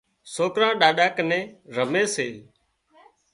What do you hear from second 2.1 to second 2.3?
سي